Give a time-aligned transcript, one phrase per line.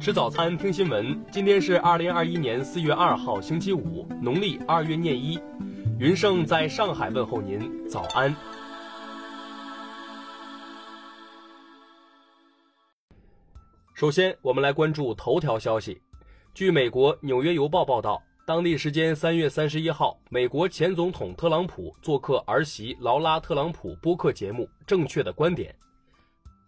[0.00, 1.20] 吃早餐，听新闻。
[1.28, 5.36] 今天是二零二一年四月二号，星期五，农历二月廿一。
[5.98, 8.34] 云盛在上海问候您，早安。
[13.92, 16.00] 首先，我们来关注头条消息。
[16.54, 25.74] 据美国《纽约邮报》报道，当地时间三月三十一号，美国前总统特朗普做客儿媳劳拉·特朗普播客节目《正确的观点》。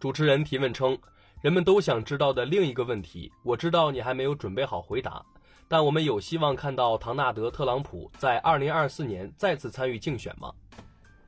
[0.00, 0.98] 主持人提问称。
[1.40, 5.24] 人们都想知道的另一个问题，我知道你还没有准备好回答，
[5.68, 10.52] 但我们有希望看到唐纳德·特朗普在2024年再次参与竞选吗？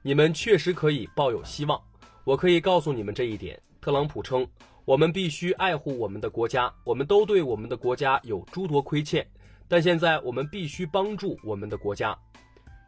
[0.03, 1.81] 你们确实可以抱有希望，
[2.25, 3.61] 我可以告诉你们这一点。
[3.81, 4.45] 特朗普称
[4.85, 9.25] ：“我们必须爱护我们的国家，我们都对我们的国家有诸多亏欠，
[9.69, 12.19] 但现在我们必须帮助我们的国家。”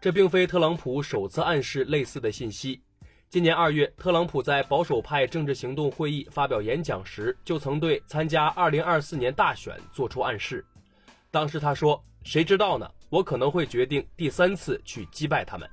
[0.02, 2.82] 这并非特朗普首次暗示类似的信息。
[3.32, 10.62] 今年二月，特朗普在保守派政治行动会议发表演讲时，就曾对参加二零二四年大选做出暗示。
[11.30, 12.86] 当时他说：“谁知道呢？
[13.08, 15.66] 我可能会决定第三次去击败他们。”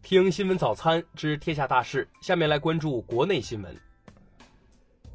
[0.00, 3.76] 听新闻早餐知天下大事，下面来关注国内新闻。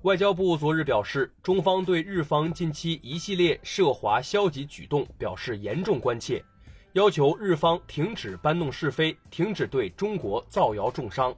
[0.03, 6.45] 外交部昨日表示，中方对日方近期一系列涉华消极举动表示严重关切。
[6.93, 11.35] 要求日方停止搬弄是非，停止对中国造谣重伤。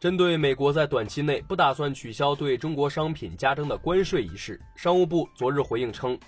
[0.00, 6.18] 针对美国在短期内不打算取消对中国商品加征的关税一事，商务部昨日回应称，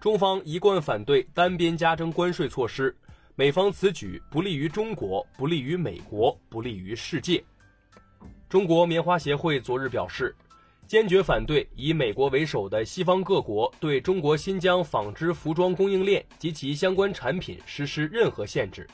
[0.00, 2.96] 中方一贯反对单边加征关税措施，
[3.34, 7.42] 美方此举不利于中国，不利于美国，不利于世界。
[8.48, 10.34] 中国棉花协会昨日表示。
[10.90, 18.88] 坚决反对以美国为首的西方各国对中国新疆纺织服装供应链及其相关产品实施任何限制，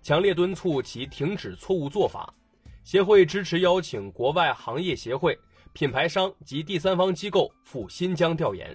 [0.00, 2.32] 强烈敦促其停止错误做法。
[2.82, 5.38] 协会支持邀请国外行业协会、
[5.74, 8.74] 品牌商及第三方机构赴新疆调研。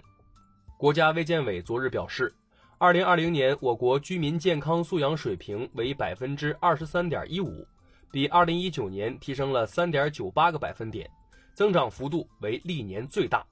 [0.77, 2.31] 国家卫健委昨日表示，
[2.77, 7.65] 二零二零年我国居民健康素养水平为百分之二十三点一五，
[8.11, 11.09] 比二零一九年提升了三点九八个百分点。
[11.59, 13.45] 增长幅度为历年最大。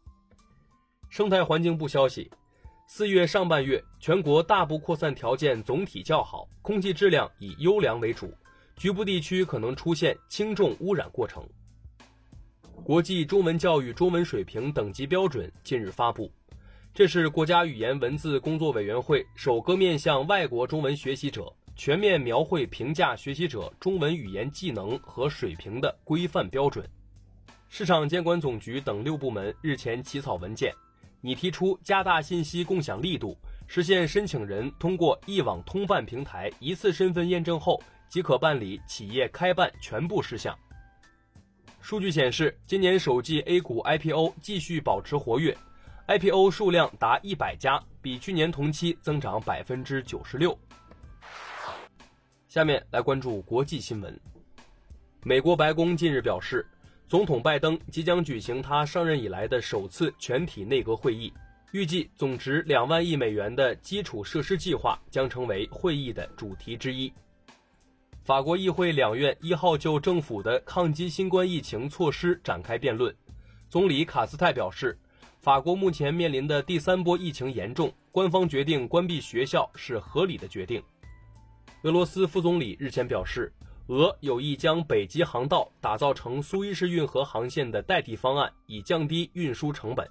[1.09, 2.31] 生态环境部消息，
[2.87, 8.33] 四月上半月，全国大部扩散条件总体较好，空气质量以优良为主，
[8.77, 11.45] 局部地区可能出现轻重污染过程。
[12.81, 16.31] 国际中文教育中文水平等级标准近日发布，
[16.93, 26.89] 这是国家语言文字工作委员会首个面向外国中文学习者全面描绘评价学习者中文语言技能和水平的规范标准。
[27.69, 30.73] 市场监管总局等六部门日前起草文件，
[31.19, 40.57] 拟提出加大信息共享力度，实现申请人通过一网通办平台一次身份验证后即可办理企业开办全部事项。
[41.81, 45.55] 数据显示，今年首季 A 股 IPO 继续保持活跃
[46.07, 50.57] ，IPO 数量达一百家，比去年同期增长百分之九十六。
[52.47, 54.17] 下面来关注国际新闻，
[55.23, 56.65] 美国白宫近日表示。
[57.07, 61.31] 总统拜登即将举行他上任以来的首次全体内阁会议，
[61.71, 67.09] 预计总值两万亿美元的基础设施计划将成为会议的主题之一。
[68.25, 73.15] 法国议会两院一号就政府的抗击新冠疫情措施展开辩论。
[73.69, 74.99] 总理卡斯泰表示，
[75.39, 80.83] 法国目前面临的第三波疫情严重，官方决定关闭学校是合理的决定。
[81.83, 83.49] 俄罗斯副总理日前表示。
[83.87, 90.05] 俄有意将北极航道打造成苏伊士运河航线的代替方案，以降低运输成本。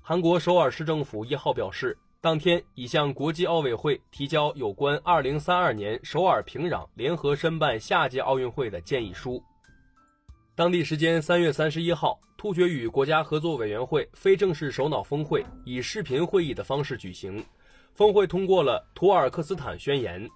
[0.00, 9.42] 韩国首尔市政府一号表示，当天已向国际奥委会提交有关2032年首尔平壤联合申办下届奥运会的建议书。
[10.54, 17.44] 当地时间3月31号，突厥语国家合作委员会非正式首脑峰会以视频会议的方式举行，
[17.92, 20.26] 峰会通过了土尔克斯坦宣言。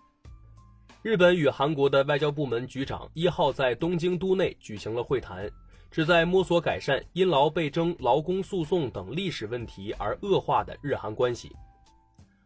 [1.03, 5.51] 日本与韩国的外交部门局长一号在东京都内举行了会谈，
[5.91, 11.51] 旨在摸索改善因劳被征劳工诉讼等历史问题而恶化的日韩关系。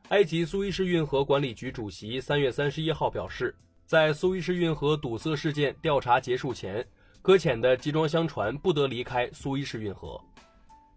[0.08, 3.54] 埃及苏伊士运河管理局主席三月三十一号表示，
[3.84, 6.82] 在苏伊士运河堵塞事件调查结束前，
[7.20, 10.18] 搁浅的集装箱船不得离开苏伊士运河。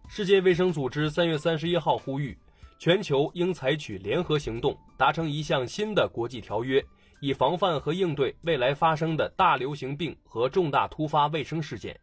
[0.08, 2.38] 世界卫生组织三月三十一号呼吁，
[2.78, 6.82] 全球应采取联合行动，达成一项新的国际条约。
[7.20, 12.00] 以防范和应对未来发生的大流行病和重大突发卫生事件。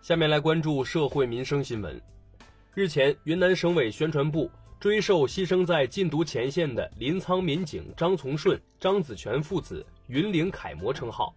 [0.00, 2.00] 下面来关注社会民生新闻。
[2.74, 4.50] 日前，云南省委宣传部
[4.80, 11.34] 追授牺牲在禁毒前线的临沧民警张从顺、张子全父子“云岭楷模”称号。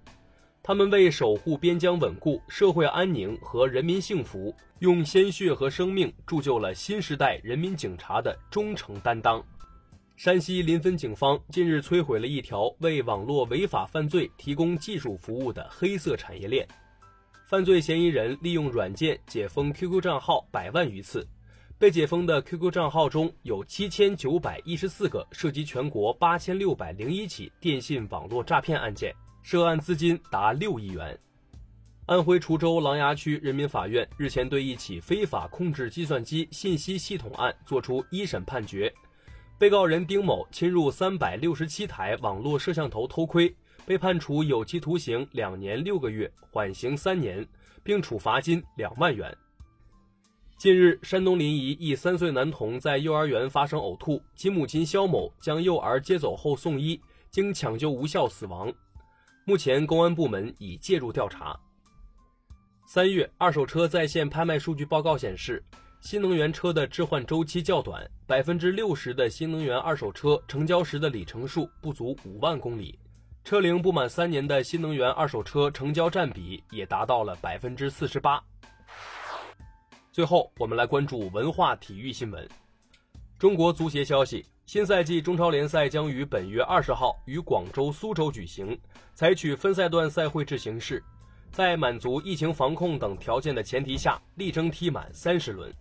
[0.63, 9.44] 他们为守护边疆稳固、社会安宁和人民幸福，用鲜血和生命铸就了新时代人民警察的忠诚担当。
[10.15, 16.65] 山西临汾警方近日摧毁了一条为网络违法犯罪提供技术服务的黑色产业链，
[17.45, 21.27] 犯罪嫌疑人利用软件解封 QQ 账号百万余次，
[21.77, 29.13] 被解封的 QQ 账号中有七千九百一十四个涉及全国八千六百零一起电信网络诈骗案件。
[29.44, 31.19] 涉案资金达六亿元。
[32.07, 38.91] 安徽滁州琅琊区人民法院日前对一起非法控制计算机信息系统案作出一审判决，
[39.57, 43.54] 被告人丁某侵入三百六十七台网络摄像头偷窥，
[43.86, 47.48] 被判处有期徒刑两年六个月，缓刑三年，
[47.81, 49.34] 并处罚金两万元。
[50.57, 57.00] 近日，山东临沂一三岁男童在幼儿园发生呕吐，其母亲肖某将幼儿接走后送医，
[57.30, 58.72] 经抢救无效死亡。
[59.46, 61.58] 目前，公安部门已介入调查。
[62.86, 65.63] 三月二手车在线拍卖数据报告显示，
[66.06, 73.00] 新能源车的置换周期较短，百分之六十的新能源二手车成交时的里程数不足五万公里，
[73.44, 78.40] 车龄不满三年的新能源二手车成交占比也达到了百分之四十八。
[80.12, 82.48] 最后，我们来关注文化体育新闻。
[83.40, 84.46] 中国足协消息。
[84.68, 88.80] 新赛季中超联赛将于本月二十号于广州、苏州举行，
[89.16, 91.04] 采取分赛段赛会制形式，
[91.51, 95.74] 在满足疫情防控等条件的前提下，力争踢满三十轮。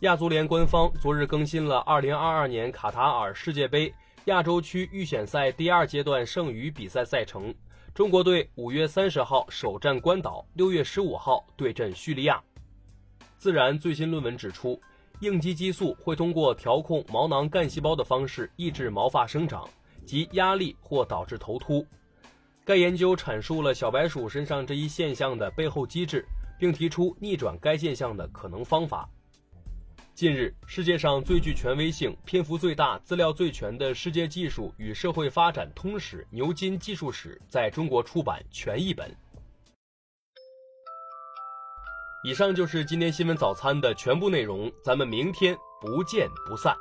[0.00, 3.90] 亚足联官方昨日更新了二零二二年卡塔尔世界杯
[4.26, 7.54] 亚洲区预选赛第二阶段剩余比赛赛程。
[7.94, 12.38] 中国队五月三十号首战关岛，六月十五号对阵叙利亚。
[13.38, 14.78] 自然最新论文指出。
[15.20, 19.66] 应激激素会通过调控毛囊干细胞的方式抑制毛发生长
[20.04, 21.86] 及压力或导致头秃。
[22.66, 26.22] 该研究阐述了小白鼠身上这一现象的背后机制，
[26.58, 29.08] 并提出逆转该现象的可能方法。
[30.16, 39.14] 近日，世界上最具权威性、篇幅最大、资料最全的《世界技术与社会发展通史牛津技术史》在中国出版全译本。
[42.24, 46.74] 以上就是今天新闻早餐的全部内容，咱们明天不见不散。